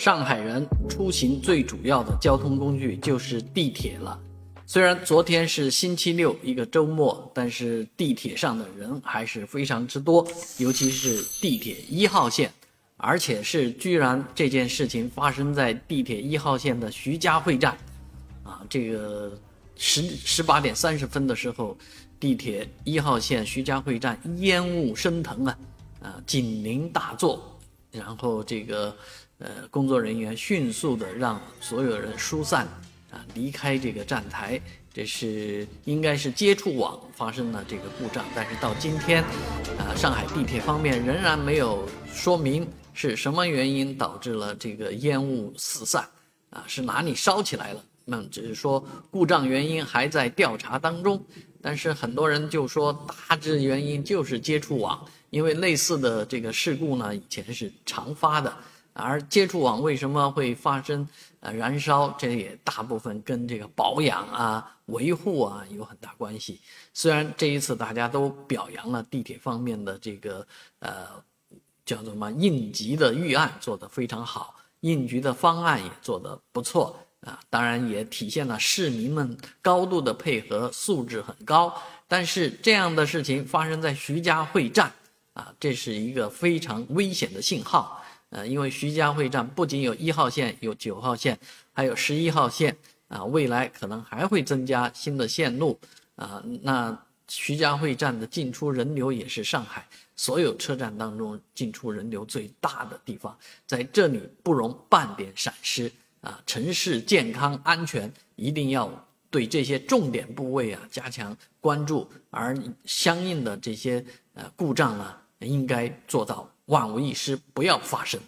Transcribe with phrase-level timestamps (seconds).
[0.00, 4.18] 上海人出行最主要的交通工具就是地铁了。
[4.64, 10.26] 虽然昨天是星期六，一个周末，但是地铁上的人还是非常之多，
[10.56, 12.50] 尤其是地铁一号线，
[12.96, 17.76] 而且是居然这件事情发生在地铁一号线的徐家汇站。
[18.42, 19.30] 啊，这个
[19.76, 21.76] 十十八点三十分的时候，
[22.18, 25.58] 地铁一号线徐家汇站烟雾升腾啊，
[26.00, 27.59] 啊，警铃大作，
[27.90, 28.96] 然后这个
[29.38, 32.66] 呃工作人员迅速的让所有人疏散
[33.10, 34.60] 啊，离开这个站台。
[34.92, 39.22] 这是应该是接触网发生了这个故障，但是到今天，
[39.78, 46.04] 啊，上海地铁方面仍然没有说明是什么原因导致了这个烟雾四散，
[46.50, 47.84] 啊，是哪里烧起来了？
[48.04, 51.24] 那只是说故障原因还在调查当中，
[51.62, 52.92] 但是很多人就说
[53.28, 58.54] 大致原因就是接触网，因为类似的这个事故呢以前是常发的，
[58.92, 61.06] 而接触网为什么会发生
[61.40, 66.60] 呃燃烧，这也大部分跟这个保养啊、维护啊有很大关系。
[66.94, 70.46] 虽然这一次大家都表扬了地铁方面的这个
[70.80, 71.06] 呃
[71.84, 76.96] 叫做什么应急的预案做得非常好，应急的方案也做得不错。
[77.20, 81.72] 啊，当然也体现了市民们高度的配合，素质很高。
[82.08, 84.90] 但是这样的事情发生在徐家汇站，
[85.34, 88.02] 啊，这是一个非常危险的信号。
[88.30, 91.38] 呃，因为徐家汇站不仅有一号线、有九号线，
[91.72, 92.76] 还有十一号线，
[93.08, 95.78] 啊，未来可能还会增加新的线路。
[96.16, 96.96] 啊，那
[97.28, 105.90] 徐家汇站的进出人流也是上海所有车站当中进出人流最大的地方，在这里不容半点闪失。
[106.20, 114.04] 啊，城市健康安全一定要对这些重点部位啊加强关注，而相应的这些
[114.34, 118.20] 呃故障呢，应该做到万无一失，不要发生。